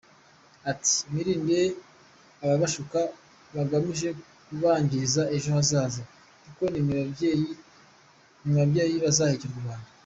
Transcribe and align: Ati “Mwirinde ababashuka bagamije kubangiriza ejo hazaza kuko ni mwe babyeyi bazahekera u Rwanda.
Ati 0.71 0.95
“Mwirinde 1.09 1.59
ababashuka 2.43 2.99
bagamije 3.55 4.07
kubangiriza 4.45 5.21
ejo 5.35 5.49
hazaza 5.57 6.01
kuko 6.43 6.63
ni 6.71 6.81
mwe 6.85 6.99
babyeyi 8.55 8.95
bazahekera 9.05 9.53
u 9.55 9.61
Rwanda. 9.63 9.89